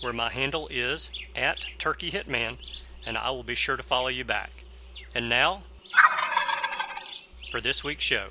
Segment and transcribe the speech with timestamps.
[0.00, 2.56] where my handle is at Turkey Hitman,
[3.06, 4.50] and I will be sure to follow you back.
[5.14, 5.62] And now,
[7.50, 8.28] for this week's show.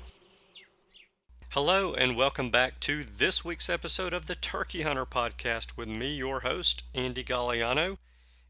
[1.50, 6.14] Hello, and welcome back to this week's episode of the Turkey Hunter Podcast with me,
[6.14, 7.98] your host, Andy Galliano.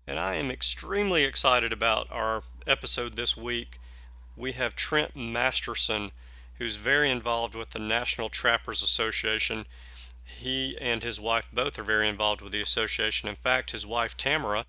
[0.06, 3.78] And I am extremely excited about our episode this week.
[4.36, 6.12] We have Trent Masterson,
[6.58, 9.66] who's very involved with the National Trappers Association
[10.30, 13.28] he and his wife both are very involved with the association.
[13.30, 14.66] In fact, his wife Tamara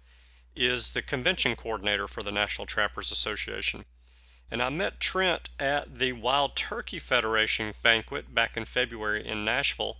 [0.55, 3.85] is the convention coordinator for the National Trappers Association.
[4.49, 9.97] And I met Trent at the Wild Turkey Federation banquet back in February in Nashville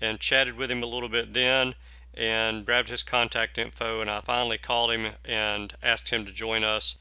[0.00, 1.74] and chatted with him a little bit then
[2.14, 4.00] and grabbed his contact info.
[4.00, 6.96] And I finally called him and asked him to join us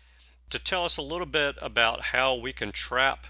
[0.49, 3.27] to tell us a little bit about how we can trap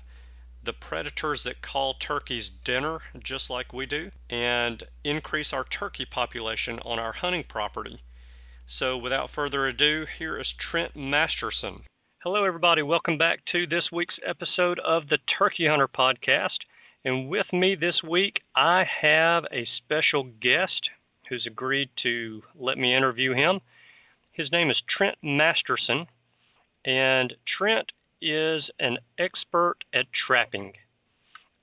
[0.64, 6.80] the predators that call turkeys dinner, just like we do, and increase our turkey population
[6.86, 8.00] on our hunting property.
[8.66, 11.84] So, without further ado, here is Trent Masterson.
[12.24, 12.82] Hello, everybody.
[12.82, 16.60] Welcome back to this week's episode of the Turkey Hunter Podcast.
[17.04, 20.90] And with me this week, I have a special guest
[21.28, 23.60] who's agreed to let me interview him.
[24.32, 26.08] His name is Trent Masterson.
[26.86, 27.92] And Trent
[28.24, 30.72] is an expert at trapping.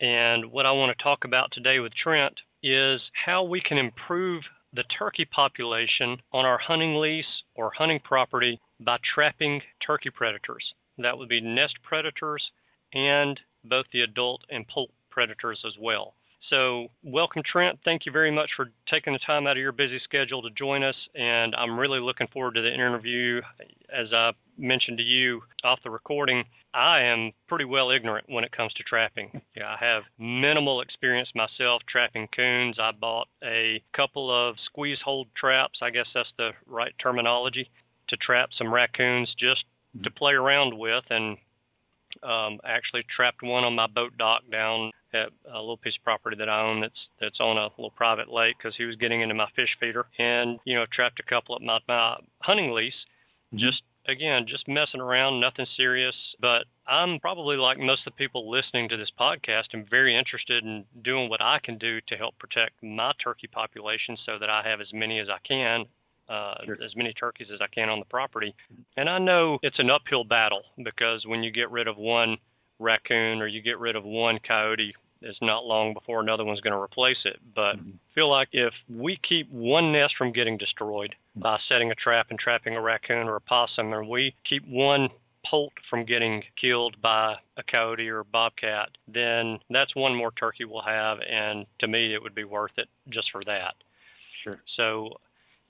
[0.00, 4.42] And what I want to talk about today with Trent is how we can improve
[4.74, 10.74] the turkey population on our hunting lease or hunting property by trapping turkey predators.
[10.98, 12.42] That would be nest predators
[12.92, 16.14] and both the adult and poult predators as well.
[16.48, 17.78] So, welcome, Trent.
[17.84, 20.82] Thank you very much for taking the time out of your busy schedule to join
[20.82, 20.96] us.
[21.14, 23.40] And I'm really looking forward to the interview.
[23.94, 26.44] As I mentioned to you off the recording,
[26.74, 29.40] I am pretty well ignorant when it comes to trapping.
[29.56, 32.76] Yeah, I have minimal experience myself trapping coons.
[32.80, 37.68] I bought a couple of squeeze hold traps, I guess that's the right terminology,
[38.08, 39.64] to trap some raccoons just
[40.04, 41.36] to play around with and
[42.22, 46.36] um, actually trapped one on my boat dock down at a little piece of property
[46.36, 49.34] that I own that's that's on a little private lake because he was getting into
[49.34, 52.94] my fish feeder, and you know trapped a couple at my, my hunting lease,
[53.52, 53.58] mm-hmm.
[53.58, 56.14] just again just messing around, nothing serious.
[56.40, 60.64] But I'm probably like most of the people listening to this podcast, I'm very interested
[60.64, 64.62] in doing what I can do to help protect my turkey population so that I
[64.68, 65.86] have as many as I can
[66.30, 66.78] uh, sure.
[66.82, 68.54] as many turkeys as I can on the property.
[68.96, 72.36] And I know it's an uphill battle because when you get rid of one
[72.78, 76.72] raccoon or you get rid of one coyote, it's not long before another one's going
[76.72, 77.38] to replace it.
[77.54, 77.90] But mm-hmm.
[78.14, 81.42] feel like if we keep one nest from getting destroyed mm-hmm.
[81.42, 85.08] by setting a trap and trapping a raccoon or a possum, and we keep one
[85.46, 90.64] poult from getting killed by a coyote or a bobcat, then that's one more turkey
[90.64, 91.18] we'll have.
[91.20, 93.74] And to me, it would be worth it just for that.
[94.44, 94.60] Sure.
[94.76, 95.10] So,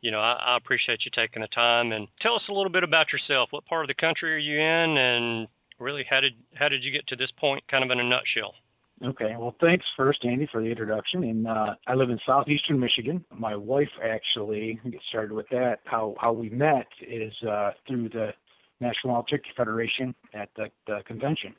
[0.01, 2.85] you know, I, I appreciate you taking the time and tell us a little bit
[2.85, 3.49] about yourself.
[3.53, 5.49] What part of the country are you in, and
[5.79, 8.55] really how did how did you get to this point, kind of in a nutshell?
[9.03, 9.35] Okay.
[9.39, 11.25] Well, thanks first, Andy, for the introduction.
[11.25, 13.25] And uh, I live in southeastern Michigan.
[13.35, 15.79] My wife actually get started with that.
[15.85, 18.33] How how we met is uh, through the
[18.81, 21.55] National Wild Turkey Federation at the, the convention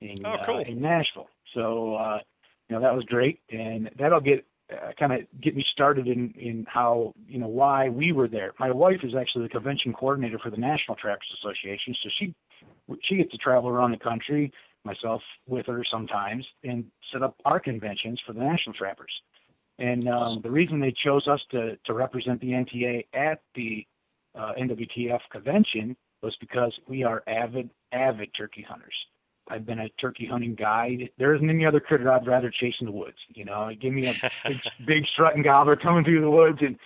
[0.00, 0.56] in oh, cool.
[0.58, 1.28] uh, in Nashville.
[1.54, 2.18] So uh,
[2.68, 6.34] you know that was great, and that'll get uh, kind of get me started in
[6.38, 8.52] in how you know why we were there.
[8.58, 12.34] My wife is actually the convention coordinator for the National Trappers Association, so she
[13.02, 14.52] she gets to travel around the country,
[14.84, 19.12] myself with her sometimes, and set up our conventions for the national trappers.
[19.78, 23.86] And um, the reason they chose us to, to represent the NTA at the
[24.34, 28.94] uh, NWTF convention was because we are avid, avid turkey hunters.
[29.48, 31.10] I've been a turkey hunting guide.
[31.18, 33.16] There isn't any other critter I'd rather chase in the woods.
[33.28, 34.14] You know, give me a
[34.48, 34.56] big,
[34.86, 36.78] big strutting gobbler coming through the woods, and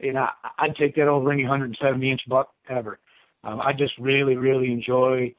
[0.00, 2.98] and I, I'd take that over any 170 inch buck ever.
[3.44, 5.34] Um, I just really, really enjoy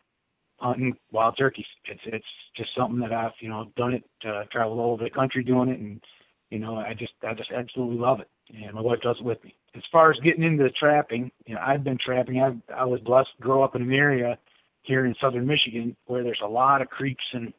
[0.62, 1.66] hunting wild turkeys.
[1.86, 2.26] It's it's
[2.56, 5.70] just something that I've you know done it, uh, traveled all over the country doing
[5.70, 6.02] it, and
[6.50, 8.30] you know I just I just absolutely love it.
[8.54, 9.56] And my wife does it with me.
[9.76, 12.42] As far as getting into trapping, you know I've been trapping.
[12.42, 14.38] I I was blessed to grow up in an area
[14.84, 17.54] here in southern Michigan where there's a lot of creeks and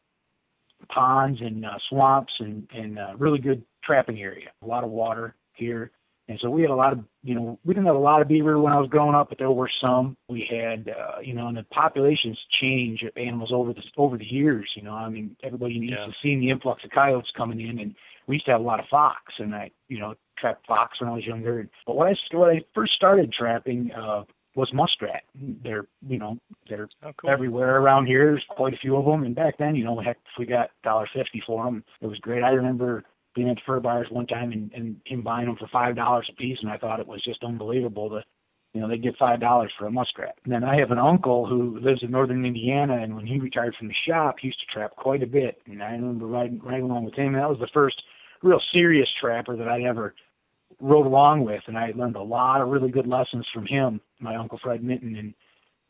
[0.89, 4.49] ponds and uh, swamps and and uh, really good trapping area.
[4.61, 5.91] A lot of water here.
[6.29, 8.29] And so we had a lot of, you know, we didn't have a lot of
[8.29, 10.15] beaver when I was growing up, but there were some.
[10.29, 14.25] We had, uh, you know, and the populations change of animals over the over the
[14.25, 14.69] years.
[14.75, 16.05] You know, I mean, everybody needs yeah.
[16.05, 17.93] to see the influx of coyotes coming in, and
[18.27, 21.09] we used to have a lot of fox, and I, you know, trapped fox when
[21.09, 21.67] I was younger.
[21.85, 24.23] But when I when I first started trapping, uh,
[24.55, 25.23] was muskrat.
[25.63, 26.37] They're you know
[26.69, 27.29] they're oh, cool.
[27.29, 28.31] everywhere around here.
[28.31, 30.69] There's quite a few of them, and back then you know heck if we got
[30.83, 32.43] dollar fifty for them, it was great.
[32.43, 33.03] I remember
[33.35, 36.35] being at fur buyers one time and, and him buying them for five dollars a
[36.35, 38.23] piece, and I thought it was just unbelievable to,
[38.73, 40.35] you know, they get five dollars for a muskrat.
[40.43, 43.75] And then I have an uncle who lives in northern Indiana, and when he retired
[43.77, 45.61] from the shop, he used to trap quite a bit.
[45.65, 47.33] And I remember riding riding along with him.
[47.33, 48.01] And that was the first
[48.41, 50.13] real serious trapper that I ever
[50.79, 54.01] rode along with, and I learned a lot of really good lessons from him.
[54.19, 55.33] My uncle Fred Minton in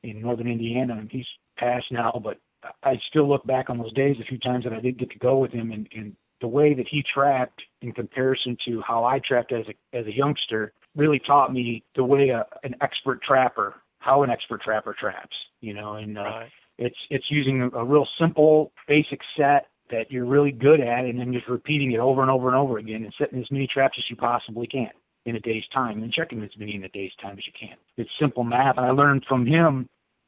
[0.03, 1.25] in northern Indiana, and he's
[1.57, 2.37] passed now, but
[2.83, 5.19] I still look back on those days a few times that I did get to
[5.19, 9.19] go with him and, and the way that he trapped in comparison to how I
[9.19, 13.75] trapped as a as a youngster really taught me the way a, an expert trapper,
[13.99, 16.49] how an expert trapper traps, you know, and uh, right.
[16.77, 21.17] it's it's using a, a real simple basic set that you're really good at and
[21.17, 23.97] then just repeating it over and over and over again and setting as many traps
[23.97, 24.91] as you possibly can
[25.25, 27.77] in a day's time and checking as many in a day's time as you can.
[27.95, 29.87] It's simple math and I learned from him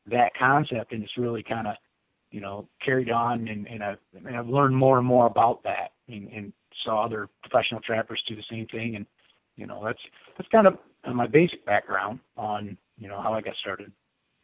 [0.09, 1.75] that concept and it's really kind of
[2.31, 5.91] you know carried on and, and I've and I've learned more and more about that
[6.07, 6.53] and, and
[6.83, 9.05] saw other professional trappers do the same thing and
[9.55, 9.99] you know that's
[10.37, 10.77] that's kind of
[11.13, 13.91] my basic background on you know how I got started.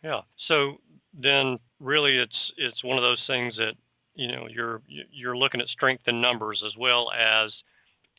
[0.03, 0.21] Yeah.
[0.47, 0.77] So
[1.19, 3.73] then really it's it's one of those things that
[4.15, 7.51] you know you're you're looking at strength in numbers as well as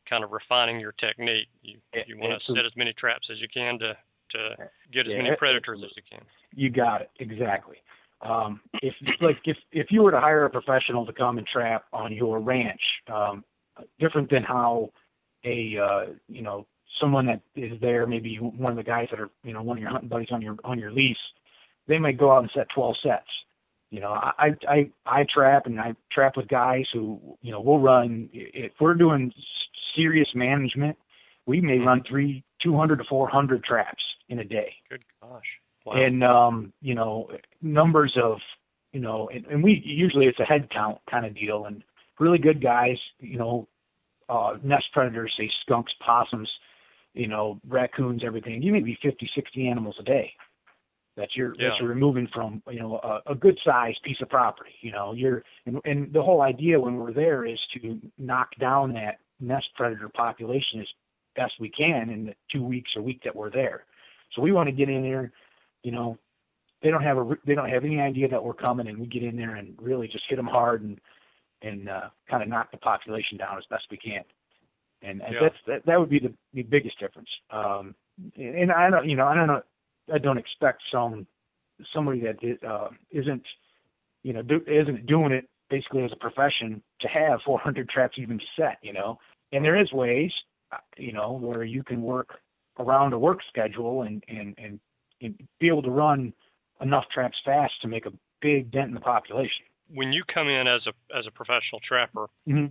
[0.09, 1.49] kind of refining your technique.
[1.63, 3.97] You you want to set as many traps as you can to
[4.33, 4.57] to
[4.93, 6.25] get as yeah, many predators as you can.
[6.55, 7.77] You got it exactly.
[8.23, 11.85] Um, if like if if you were to hire a professional to come and trap
[11.93, 12.81] on your ranch,
[13.13, 13.45] um,
[13.99, 14.91] different than how
[15.45, 16.67] a uh, you know
[17.01, 19.83] someone that is there, maybe one of the guys that are you know one of
[19.83, 21.17] your hunting buddies on your on your lease,
[21.89, 23.27] they might go out and set 12 sets.
[23.91, 27.81] You know, I I I trap and I trap with guys who you know we'll
[27.81, 29.33] run if we're doing
[29.97, 30.97] serious management,
[31.47, 34.73] we may run three 200 to 400 traps in a day.
[34.89, 35.43] Good gosh.
[35.85, 35.95] Wow.
[35.95, 37.29] And um, you know,
[37.61, 38.39] numbers of
[38.93, 41.83] you know, and, and we usually it's a head count kind of deal, and
[42.19, 43.67] really good guys, you know,
[44.29, 46.49] uh, nest predators, say skunks, possums,
[47.15, 48.63] you know, raccoons, everything.
[48.63, 50.33] You may be 50, 60 animals a day
[51.17, 51.71] that you're Yeah.
[51.71, 54.75] that you're removing from you know a, a good sized piece of property.
[54.81, 58.93] You know, you're and, and the whole idea when we're there is to knock down
[58.95, 60.87] that nest predator population as
[61.37, 63.85] best we can in the two weeks or week that we're there.
[64.35, 65.33] So we want to get in there,
[65.83, 66.19] you know,
[66.83, 69.23] they don't have a they don't have any idea that we're coming, and we get
[69.23, 71.01] in there and really just hit them hard and
[71.63, 74.25] and uh, kind of knock the population down as best we can.
[75.03, 75.41] And, and Yeah.
[75.43, 77.29] that's that, that would be the, the biggest difference.
[77.51, 77.95] Um,
[78.37, 79.63] and I don't you know I don't know
[80.13, 81.27] I don't expect some
[81.93, 83.45] somebody that uh, isn't
[84.23, 88.41] you know do, isn't doing it basically as a profession to have 400 traps even
[88.57, 88.79] set.
[88.83, 89.19] You know,
[89.53, 90.33] and there is ways
[90.73, 92.39] uh, you know where you can work
[92.79, 94.81] around a work schedule and and, and
[95.61, 96.33] be able to run
[96.81, 99.65] enough traps fast to make a big dent in the population.
[99.95, 102.67] When you come in as a as a professional trapper, Mm-hmm.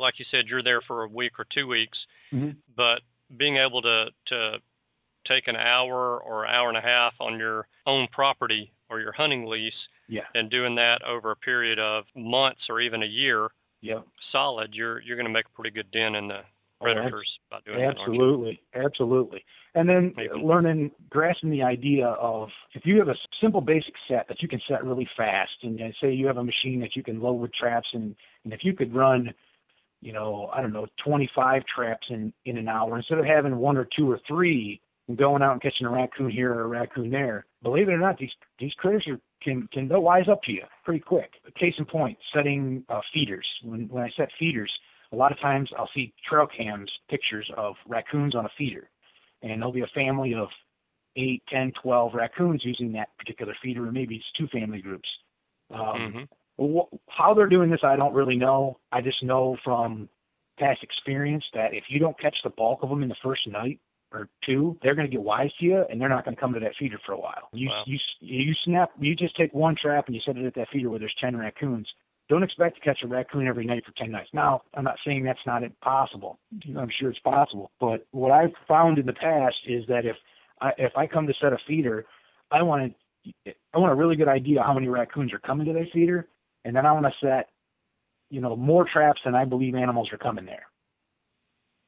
[0.00, 1.98] like you said, you're there for a week or two weeks,
[2.32, 2.50] Mm-hmm.
[2.76, 3.00] but
[3.36, 4.58] being able to to
[5.26, 9.46] take an hour or hour and a half on your own property or your hunting
[9.46, 10.22] lease Yeah.
[10.34, 13.48] and doing that over a period of months or even a year
[13.80, 14.06] Yep.
[14.32, 16.42] solid, you're you're going to make a pretty good dent in the
[16.80, 17.96] predators by doing that.
[17.98, 19.44] Absolutely, absolutely.
[19.74, 20.34] And then Maybe.
[20.42, 24.60] learning, grasping the idea of if you have a simple basic set that you can
[24.68, 27.88] set really fast, and say you have a machine that you can load with traps,
[27.92, 28.14] and
[28.44, 29.32] and if you could run,
[30.00, 33.76] you know, I don't know, 25 traps in in an hour instead of having one
[33.76, 37.10] or two or three and going out and catching a raccoon here or a raccoon
[37.10, 37.46] there.
[37.62, 40.62] Believe it or not, these these critters are, can can they'll wise up to you
[40.84, 41.32] pretty quick.
[41.58, 43.46] Case in point, setting uh, feeders.
[43.62, 44.70] When when I set feeders,
[45.12, 48.90] a lot of times I'll see trail cams pictures of raccoons on a feeder,
[49.42, 50.48] and there'll be a family of
[51.16, 55.08] eight, ten, twelve raccoons using that particular feeder, or maybe it's two family groups.
[55.70, 56.74] Um, Mhm.
[56.74, 58.78] wh- how they're doing this, I don't really know.
[58.92, 60.08] I just know from
[60.58, 63.80] past experience that if you don't catch the bulk of them in the first night,
[64.12, 66.54] or two, they're going to get wise to you, and they're not going to come
[66.54, 67.48] to that feeder for a while.
[67.52, 67.82] You Wow.
[67.86, 70.88] you you snap, you just take one trap and you set it at that feeder
[70.90, 71.92] where there's ten raccoons.
[72.28, 74.30] Don't expect to catch a raccoon every night for ten nights.
[74.32, 76.38] Now, I'm not saying that's not impossible.
[76.76, 80.16] I'm sure it's possible, but what I've found in the past is that if
[80.60, 82.04] I, if I come to set a feeder,
[82.50, 82.92] I want
[83.44, 86.28] to I want a really good idea how many raccoons are coming to that feeder,
[86.64, 87.50] and then I want to set,
[88.30, 90.66] you know, more traps than I believe animals are coming there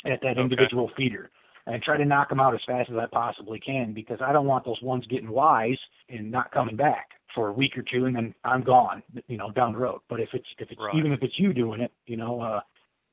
[0.04, 0.40] at that Okay.
[0.40, 1.30] individual feeder.
[1.66, 4.46] And try to knock them out as fast as I possibly can because I don't
[4.46, 5.78] want those ones getting wise
[6.08, 9.50] and not coming back for a week or two and then I'm gone, you know,
[9.50, 10.00] down the road.
[10.08, 10.94] But if it's if it's Right.
[10.94, 12.60] even if it's you doing it, you know, uh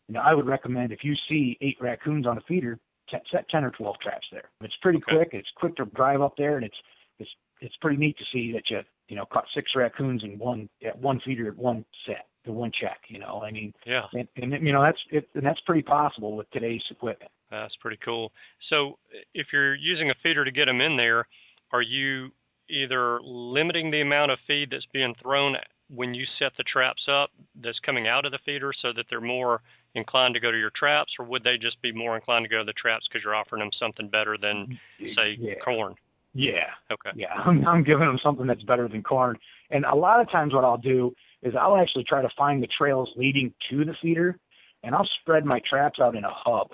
[0.07, 2.79] you know, I would recommend if you see eight raccoons on a feeder,
[3.09, 4.49] t- set ten or twelve traps there.
[4.61, 5.15] It's pretty Okay.
[5.15, 5.29] quick.
[5.33, 6.77] It's quick to drive up there, and it's
[7.19, 7.29] it's
[7.61, 10.97] it's pretty neat to see that you you know caught six raccoons in one at
[10.97, 12.99] one feeder at one set, the one check.
[13.07, 16.35] You know, I mean, Yeah, and, and you know that's it, and that's pretty possible
[16.35, 17.31] with today's equipment.
[17.49, 18.31] that's pretty cool.
[18.69, 18.97] So,
[19.33, 21.27] if you're using a feeder to get them in there,
[21.71, 22.31] are you
[22.69, 25.55] either limiting the amount of feed that's being thrown
[25.89, 27.29] when you set the traps up
[27.63, 29.61] that's coming out of the feeder so that they're more
[29.93, 32.59] inclined to go to your traps, or would they just be more inclined to go
[32.59, 35.95] to the traps because you're offering them something better than, say, yeah, corn?
[36.33, 36.67] yeah.
[36.91, 37.11] Okay.
[37.15, 39.37] Yeah, I'm, I'm giving them something that's better than corn.
[39.71, 42.67] And a lot of times, what I'll do is I'll actually try to find the
[42.67, 44.37] trails leading to the feeder,
[44.83, 46.69] and I'll spread my traps out in a hub,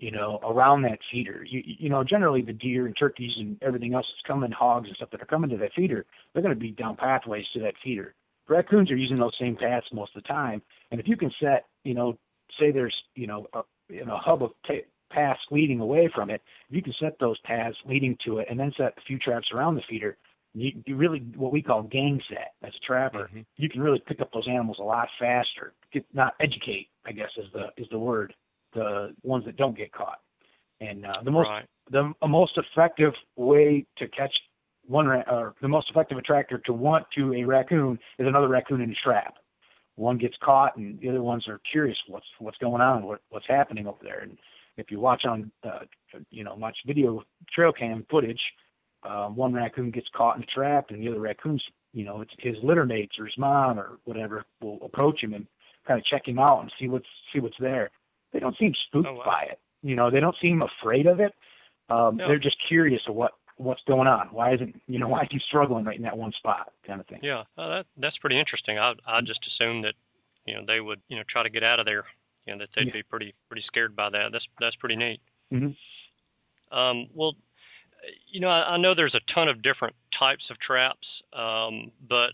[0.00, 1.44] you know, around that feeder.
[1.48, 4.96] You, you know, generally the deer and turkeys and everything else that's coming, hogs and
[4.96, 7.74] stuff that are coming to that feeder, they're going to be down pathways to that
[7.84, 8.14] feeder.
[8.48, 11.66] Raccoons are using those same paths most of the time, and if you can set,
[11.84, 12.18] you know,
[12.58, 14.74] say there's, you know, a, you know, a hub of ta
[15.10, 18.58] paths leading away from it, if you can set those paths leading to it, and
[18.58, 20.16] then set a few traps around the feeder,
[20.54, 23.28] you, you really what we call gang set as a trapper.
[23.32, 23.44] Mhm.
[23.56, 25.74] You can really pick up those animals a lot faster.
[25.92, 28.34] Get not educate, I guess is the is the word.
[28.72, 30.20] The ones that don't get caught,
[30.80, 31.66] and uh, the most Right.
[31.90, 34.34] the a most effective way to catch
[34.86, 38.80] one ra- or the most effective attractor to want to a raccoon is another raccoon
[38.80, 39.34] in a trap.
[39.96, 43.46] One gets caught, and the other ones are curious what's what's going on, what what's
[43.48, 44.20] happening over there.
[44.20, 44.38] And
[44.76, 45.80] if you watch on, uh,
[46.30, 47.22] you know, watch video
[47.52, 48.40] trail cam footage,
[49.02, 51.62] uh, one raccoon gets caught in a trap, and the other raccoons,
[51.92, 55.46] you know, it's his litter mates or his mom or whatever will approach him and
[55.86, 57.90] kind of check him out and see what's see what's there.
[58.32, 59.24] They don't seem spooked Oh, wow.
[59.26, 59.60] by it.
[59.82, 61.34] You know, they don't seem afraid of it.
[61.88, 62.28] Um, Yeah.
[62.28, 64.28] They're just curious of what what's going on.
[64.28, 67.06] Why isn't you know why is he struggling right in that one spot, kind of
[67.06, 67.20] thing.
[67.22, 68.78] Yeah, uh, that that's pretty interesting.
[68.78, 69.94] I I just assumed that
[70.46, 72.04] you know they would you know try to get out of there.
[72.46, 72.92] You know that they'd Yeah.
[72.92, 74.30] be pretty pretty scared by that.
[74.32, 75.20] That's that's pretty neat.
[75.52, 75.76] Mhm.
[76.72, 77.34] Um, well,
[78.28, 82.32] you know I, I know there's a ton of different types of traps, um, but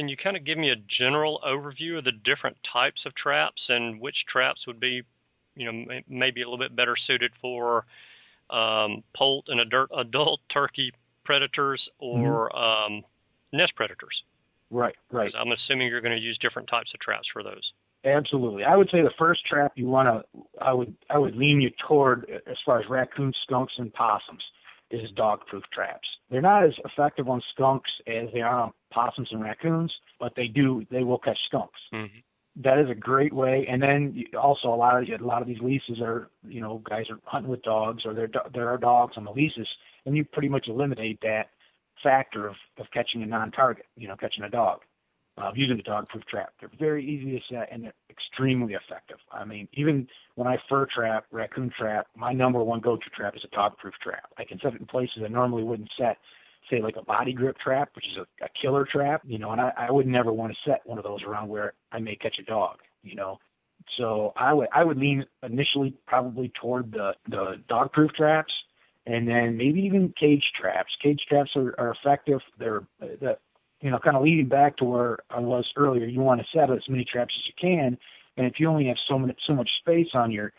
[0.00, 3.60] can you kind of give me a general overview of the different types of traps
[3.68, 5.02] and which traps would be
[5.56, 7.84] you know maybe a little bit better suited for
[8.48, 10.90] um, poult and adult, adult turkey
[11.22, 13.02] predators or um,
[13.52, 14.22] nest predators?
[14.70, 15.30] Right, right.
[15.38, 17.72] I'm assuming you're going to use different types of traps for those.
[18.02, 18.64] Absolutely.
[18.64, 21.70] I would say the first trap you want to, I would, I would lean you
[21.86, 24.42] toward as far as raccoons, skunks, and possums
[24.90, 26.08] is dog-proof traps.
[26.30, 30.46] They're not as effective on skunks as they are on possums and raccoons, but they
[30.46, 31.78] do, they will catch skunks.
[31.92, 32.18] Mm-hmm.
[32.62, 33.66] That is a great way.
[33.68, 37.06] And then also a lot of a lot of these leases are, you know, guys
[37.08, 39.68] are hunting with dogs or there there are dogs on the leases,
[40.04, 41.50] and you pretty much eliminate that
[42.02, 44.80] factor of of catching a non-target, you know, catching a dog
[45.40, 46.52] uh, using a dog-proof trap.
[46.60, 49.18] They're very easy to set and they're extremely effective.
[49.32, 53.42] I mean, even when I fur trap, raccoon trap, my number one go-to trap is
[53.44, 54.30] a dog-proof trap.
[54.38, 56.18] I can set it in places I normally wouldn't set,
[56.68, 59.60] say like a body grip trap, which is a, a killer trap, you know, and
[59.60, 62.38] I, I would never want to set one of those around where I may catch
[62.38, 63.38] a dog, you know.
[63.96, 68.52] So I would I would lean initially probably toward the the dog-proof traps,
[69.06, 70.90] and then maybe even cage traps.
[71.02, 72.40] Cage traps are, are effective.
[72.58, 73.38] They're the
[73.80, 76.70] you know, kind of leading back to where I was earlier, you want to set
[76.70, 77.96] as many traps as you can,
[78.36, 80.52] and if you only have so much so much space on your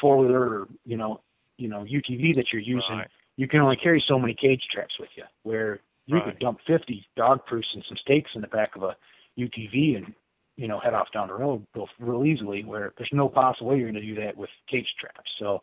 [0.00, 1.20] four wheeler or you know,
[1.58, 3.08] you know UTV that you're using, Right.
[3.36, 5.24] You can only carry so many cage traps with you.
[5.42, 6.24] Where you Right.
[6.24, 8.96] could dump 50 dog proofs and some stakes in the back of a
[9.38, 10.14] UTV and
[10.56, 12.64] you know head off down the road real, real easily.
[12.64, 15.30] Where there's no possible way you're going to do that with cage traps.
[15.38, 15.62] So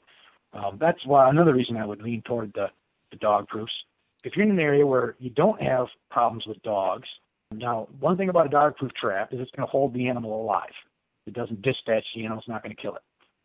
[0.54, 2.68] um, that's why another reason I would lean toward the
[3.12, 3.74] the dog proofs
[4.24, 7.08] if you're in an area where you don't have problems with dogs,
[7.52, 10.42] now one thing about a dog proof trap is it's going to hold the animal
[10.42, 10.74] alive.
[11.26, 13.02] It doesn't dispatch the animal, it's not going to kill it.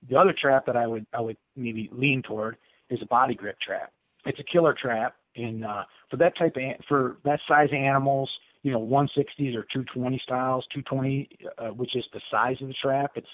[0.09, 2.57] The other trap that I would I would maybe lean toward
[2.91, 3.91] is a body grip trap.
[4.27, 8.31] It's a killer trap in uh, for that type of for that size of animals,
[8.63, 11.29] you know, 160s or 220 styles, 220,
[11.59, 13.13] uh, which is the size of the trap.
[13.17, 13.29] It's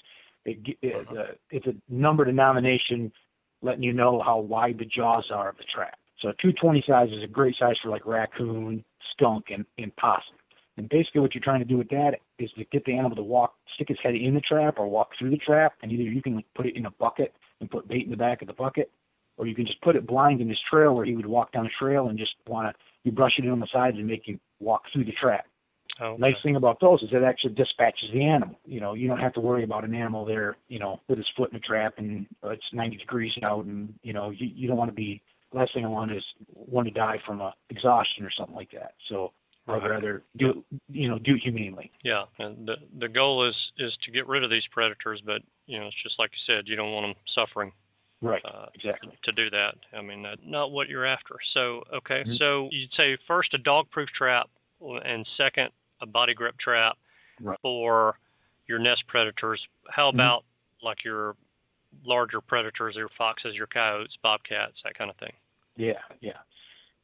[0.45, 3.13] it, it, uh, it's a number denomination
[3.63, 5.99] letting you know how wide the jaws are of the trap.
[6.21, 10.37] So 220 size is a great size for like raccoon, skunk, and, and possum.
[10.77, 13.23] And basically what you're trying to do with that is to get the animal to
[13.23, 16.23] walk, stick his head in the trap or walk through the trap, and either you
[16.23, 18.55] can like put it in a bucket and put bait in the back of the
[18.55, 18.91] bucket,
[19.41, 21.65] or you can just put it blind in his trail where he would walk down
[21.65, 24.29] the trail and just want to, you brush it in on the sides and make
[24.29, 25.47] him walk through the trap.
[25.99, 26.21] Oh, okay.
[26.21, 28.59] Nice thing about those is it actually dispatches the animal.
[28.67, 31.27] You know, you don't have to worry about an animal there, you know, with his
[31.39, 34.69] foot in the trap and uh, it's 90 degrees out, and you know, you, you
[34.69, 35.23] don't want to be.
[35.53, 38.93] Last thing I want is one to die from a exhaustion or something like that.
[39.09, 39.33] So
[39.67, 41.91] I'd rather do, you know, do it humanely.
[42.05, 45.81] Yeah, and the the goal is is to get rid of these predators, but you
[45.81, 47.73] know, it's just like you said, you don't want them suffering
[48.23, 48.45] Right.
[48.45, 49.17] uh, Exactly.
[49.23, 49.75] to do that.
[49.97, 51.37] I mean, that's not what you're after.
[51.55, 52.39] So, okay, Mhm.
[52.39, 54.51] so you'd say first a dog-proof trap,
[55.05, 56.97] and second a body grip trap
[57.41, 57.59] Right.
[57.61, 58.19] for
[58.67, 59.67] your nest predators.
[59.91, 60.15] How Mhm.
[60.15, 60.45] about
[60.83, 61.37] like your
[62.05, 65.35] larger predators, your foxes, your coyotes, bobcats, that kind of thing?
[65.77, 66.01] Yeah.
[66.21, 66.39] Yeah.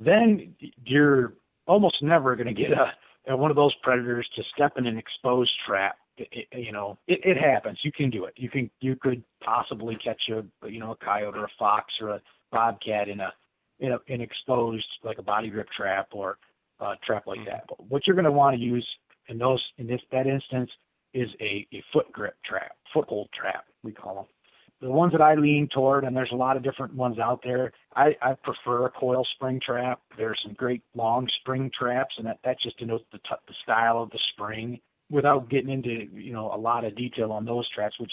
[0.00, 0.54] Then
[0.84, 1.34] you're
[1.66, 2.96] almost never going to get a,
[3.26, 5.98] a one of those predators to step in an exposed trap.
[6.18, 7.78] It, you know, it, it happens.
[7.82, 8.34] You can do it.
[8.36, 8.70] You can.
[8.80, 13.08] You could possibly catch a, you know, a coyote or a fox or a bobcat
[13.08, 13.32] in a,
[13.80, 16.38] in a, an exposed like a body grip trap or
[16.80, 17.46] a trap like Mhm.
[17.46, 17.64] that.
[17.68, 18.86] But what you're going to want to use
[19.28, 20.70] in those in this that instance
[21.12, 24.24] is a, a foot grip trap, foothold trap we call them.
[24.82, 27.72] The ones that I lean toward, and there's a lot of different ones out there.
[27.94, 30.00] I, I prefer a coil spring trap.
[30.18, 34.02] There's some great long spring traps, and that, that just denotes the, t- the style
[34.02, 34.78] of the spring.
[35.10, 38.12] Without getting into you know a lot of detail on those traps, which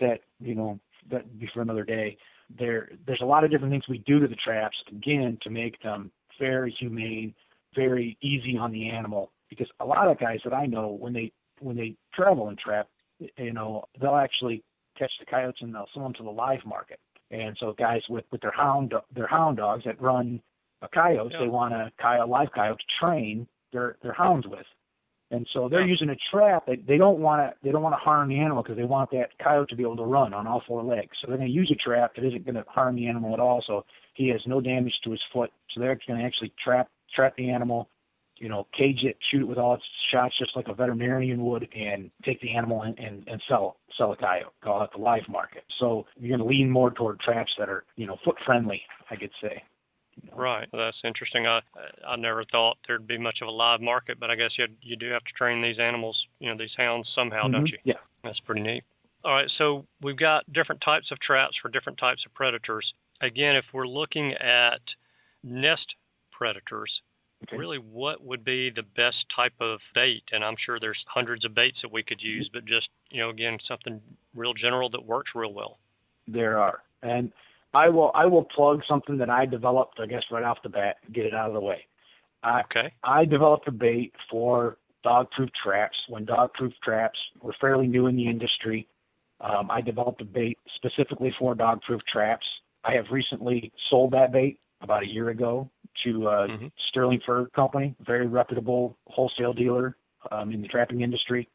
[0.00, 0.78] that you know
[1.10, 2.16] that would be for another day.
[2.58, 5.80] There there's a lot of different things we do to the traps again to make
[5.82, 7.34] them very humane,
[7.74, 9.32] very easy on the animal.
[9.48, 12.88] Because a lot of guys that I know when they when they travel and trap,
[13.36, 14.62] you know they'll actually
[14.98, 17.00] catch the coyotes and they'll sell them to the live market.
[17.30, 20.42] And so guys with with their hound their hound dogs that run
[20.82, 21.40] a coyote, Yeah.
[21.40, 24.66] they want a coyote live coyote to train their their hounds with.
[25.32, 26.66] And so they're using a trap.
[26.66, 29.10] They, they don't want to they don't want to harm the animal because they want
[29.12, 31.16] that coyote to be able to run on all four legs.
[31.20, 33.40] So they're going to use a trap that isn't going to harm the animal at
[33.40, 33.62] all.
[33.66, 35.50] So he has no damage to his foot.
[35.72, 37.88] So they're going to actually trap trap the animal,
[38.38, 41.68] you know, cage it, shoot it with all its shots, just like a veterinarian would,
[41.76, 44.52] and take the animal and and, and sell sell a coyote.
[44.64, 45.62] Call it the live market.
[45.78, 48.82] So you're going to lean more toward traps that are you know foot friendly.
[49.10, 49.62] I could say.
[50.34, 50.68] Right.
[50.72, 51.46] Well, that's interesting.
[51.46, 51.60] I
[52.06, 54.96] I never thought there'd be much of a live market, but I guess you you
[54.96, 57.72] do have to train these animals, you know, these hounds somehow, don't Mhm.
[57.72, 57.78] you?
[57.84, 57.98] Yeah.
[58.22, 58.84] That's pretty neat.
[59.24, 62.92] All right, so we've got different types of traps for different types of predators.
[63.20, 64.80] Again, if we're looking at
[65.42, 65.94] nest
[66.30, 67.02] predators,
[67.44, 67.56] Okay.
[67.56, 70.24] really what would be the best type of bait?
[70.32, 73.30] And I'm sure there's hundreds of baits that we could use, but just, you know,
[73.30, 74.00] again, something
[74.34, 75.78] real general that works real well.
[76.28, 77.32] There are, and
[77.74, 80.00] I will I will plug something that I developed.
[80.00, 81.86] I guess right off the bat, get it out of the way.
[82.42, 82.92] I Okay.
[83.04, 88.28] I developed a bait for dog-proof traps when dog-proof traps were fairly new in the
[88.28, 88.86] industry.
[89.40, 92.46] Um, I developed a bait specifically for dog-proof traps.
[92.84, 95.70] I have recently sold that bait about a year ago
[96.04, 96.72] to uh, Mhm.
[96.88, 99.96] Sterling Fur Company, very reputable wholesale dealer
[100.30, 101.48] um, in the trapping industry,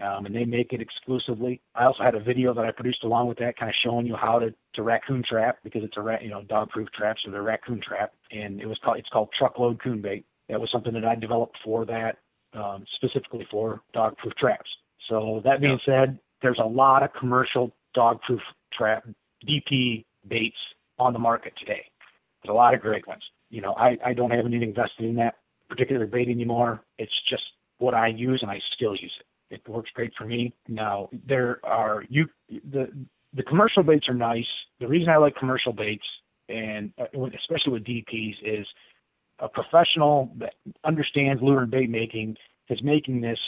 [0.00, 1.60] um, and they make it exclusively.
[1.74, 4.14] I also had a video that I produced along with that, kind of showing you
[4.14, 7.42] how to, to raccoon trap because it's a ra- you know dog-proof trap, so they're
[7.42, 10.24] raccoon trap, and it was called it's called truckload coon bait.
[10.48, 12.18] That was something that I developed for that
[12.52, 14.68] um, specifically for dog-proof traps.
[15.08, 18.40] So that being said, there's a lot of commercial dog-proof
[18.72, 19.06] trap
[19.48, 20.56] DP baits
[20.98, 21.84] on the market today.
[22.42, 23.22] There's a lot of great ones.
[23.50, 25.36] You know, I, I don't have anything vested in that
[25.68, 26.82] particular bait anymore.
[26.98, 27.42] It's just
[27.78, 29.26] what I use and I still use it.
[29.50, 30.52] It works great for me.
[30.68, 32.90] Now there are you the
[33.34, 34.46] the commercial baits are nice.
[34.80, 36.06] The reason I like commercial baits
[36.48, 37.04] and uh,
[37.38, 38.66] especially with DPs is
[39.38, 40.54] a professional that
[40.84, 42.36] understands lure and bait making
[42.68, 43.38] is making this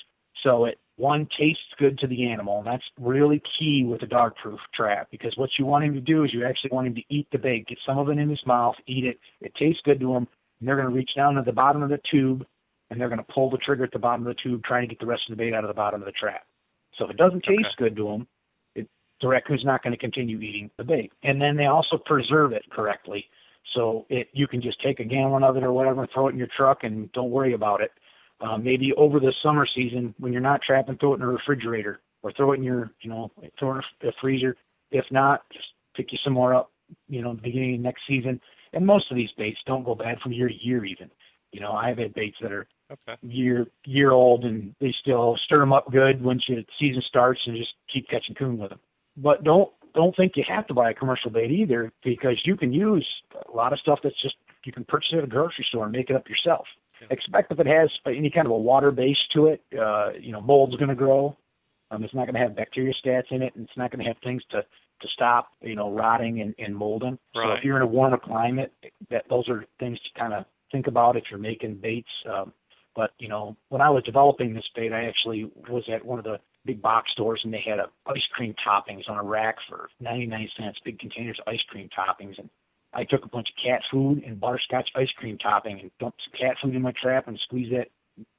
[0.43, 4.35] so it one tastes good to the animal and that's really key with a dog
[4.37, 7.03] proof trap because what you want him to do is you actually want him to
[7.09, 10.01] eat the bait get some of it in his mouth eat it it tastes good
[10.01, 10.27] to him
[10.61, 12.45] and they're going to reach down to the bottom of the tube
[12.91, 14.89] and they're going to pull the trigger at the bottom of the tube trying to
[14.89, 16.47] get the rest of the bait out of the bottom of the trap
[16.97, 17.85] so if it doesn't taste Okay.
[17.85, 18.29] good to them,
[18.75, 18.89] it,
[19.21, 22.65] the raccoon's not going to continue eating the bait and then they also preserve it
[22.71, 23.27] correctly
[23.75, 26.33] so it you can just take a gallon of it or whatever and throw it
[26.33, 27.91] in your truck and don't worry about it
[28.41, 32.01] uh, maybe over the summer season when you're not trapping, throw it in a refrigerator
[32.23, 34.57] or throw it in your, you know, throw it in a freezer.
[34.91, 36.71] If not, just pick you some more up,
[37.09, 38.41] you know, beginning of next season.
[38.73, 41.11] And most of these baits don't go bad from year to year even.
[41.53, 43.19] You know, I've had baits that are Okay.
[43.21, 47.57] year year old and they still stir them up good once the season starts and
[47.57, 48.81] just keep catching coon with them.
[49.17, 52.73] But don't don't think you have to buy a commercial bait either because you can
[52.73, 53.07] use
[53.53, 55.93] a lot of stuff that's just you can purchase it at a grocery store and
[55.93, 56.67] make it up yourself.
[57.01, 57.09] Yeah.
[57.11, 60.41] Expect if it has any kind of a water base to it, uh, you know,
[60.41, 61.37] mold's going to grow.
[61.91, 64.09] Um, it's not going to have bacteria stats in it, and it's not going to
[64.09, 64.65] have things to
[65.01, 67.19] to stop, you know, rotting and, and molding.
[67.35, 67.45] Right.
[67.45, 68.73] So if you're in a warmer climate,
[69.11, 72.09] that those are things to kind of think about if you're making baits.
[72.29, 72.53] Um,
[72.99, 76.25] but you know, when I was developing this bait, I actually was at one of
[76.25, 79.89] the big box stores and they had a ice cream toppings on a rack for
[80.01, 82.37] 99 cents, big containers of ice cream toppings.
[82.41, 82.51] And
[82.93, 86.41] I took a bunch of cat food and butterscotch ice cream topping and dumped some
[86.41, 87.87] cat food in my trap and squeezed that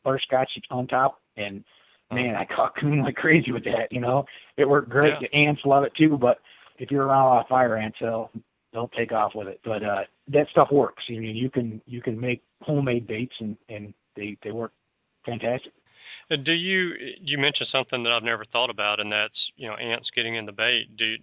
[0.03, 1.21] butterscotch on top.
[1.37, 1.63] And
[2.11, 3.87] man, I caught coon like crazy with that.
[3.91, 4.25] You know,
[4.57, 5.13] it worked great.
[5.21, 5.29] Yeah.
[5.31, 6.17] The ants love it too.
[6.17, 6.39] But
[6.79, 8.29] if you're around a lot of fire ants, they'll
[8.73, 9.61] they'll take off with it.
[9.63, 10.01] But uh,
[10.33, 11.03] that stuff works.
[11.07, 14.73] I mean, you can you can make homemade baits and and they they work
[15.25, 15.71] fantastic.
[16.43, 20.09] Do you you mentioned something that I've never thought about, and that's you know ants
[20.15, 20.95] getting in the bait.
[20.97, 21.15] Do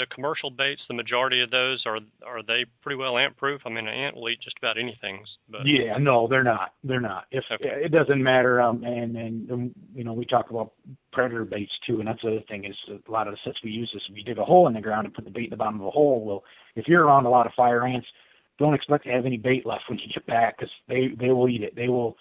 [0.00, 3.60] the commercial baits, the majority of those are are they pretty well ant proof?
[3.66, 5.22] I mean, an ant will eat just about anything.
[5.48, 6.72] But yeah, no, they're not.
[6.82, 7.26] They're not.
[7.30, 7.84] If okay.
[7.84, 10.72] it doesn't matter, um, and and um, you know we talk about
[11.12, 13.70] predator baits too, and that's the other thing is a lot of the sets we
[13.70, 15.50] use is if you dig a hole in the ground and put the bait in
[15.50, 16.24] the bottom of the hole.
[16.24, 16.44] Well,
[16.76, 18.08] if you're around a lot of fire ants,
[18.58, 21.48] don't expect to have any bait left when you get back because they they will
[21.48, 21.76] eat it.
[21.76, 22.16] They will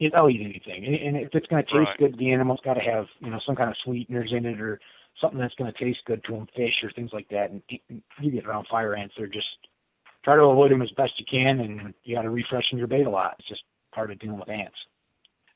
[0.00, 0.84] they'll eat anything.
[0.84, 1.98] And, and if it's going to taste right.
[1.98, 4.80] good, the animal's got to have you know some kind of sweeteners in it or
[5.20, 7.50] something that's going to taste good to them, fish or things like that.
[7.50, 7.62] And
[8.20, 9.46] you get around fire ants, they're just
[10.24, 13.06] try to avoid them as best you can, and you got to refreshen your bait
[13.06, 13.36] a lot.
[13.38, 14.76] It's just part of dealing with ants.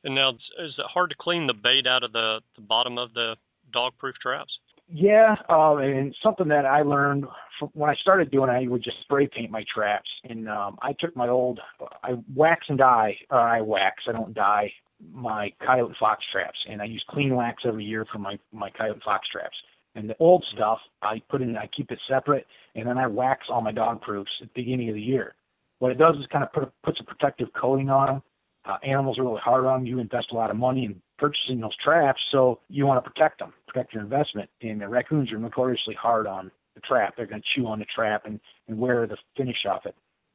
[0.05, 3.15] And now, is it hard to clean the bait out of the, the bottom of
[3.15, 3.37] the
[3.73, 4.59] dog-proof traps?
[4.95, 7.25] Yeah, um, and something that I learned
[7.59, 10.09] from when I started doing it, I would just spray paint my traps.
[10.25, 11.61] And um, I took my old,
[12.05, 14.71] I wax and dye, or I wax, I don't dye
[15.11, 19.01] my coyote fox traps, and I use clean wax every year for my my coyote
[19.03, 19.57] fox traps.
[19.95, 23.47] And the old stuff, I put in, I keep it separate, and then I wax
[23.49, 25.35] all my dog proofs at the beginning of the year.
[25.79, 28.23] What it does is kind of put a, puts a protective coating on them.
[28.65, 29.87] Uh, animals are really hard on.
[29.87, 33.39] You invest a lot of money in purchasing those traps, so you want to protect
[33.41, 34.49] them, protect your investment.
[34.61, 37.15] And the raccoons are notoriously hard on the trap.
[37.17, 39.95] They're going to chew on the trap and, and wear the finish off it.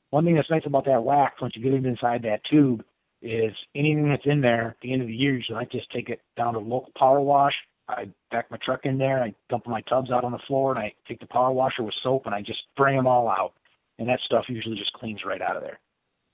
[0.10, 2.84] One thing that's nice about that wax, once you get it inside that tube,
[3.22, 6.10] is anything that's in there at the end of the year, usually I just take
[6.10, 7.56] it down to local power wash.
[7.90, 10.80] I back my truck in there, I dump my tubs out on the floor, and
[10.80, 13.54] I take the power washer with soap and I just spray them all out.
[13.98, 15.80] And that stuff usually just cleans right out of there,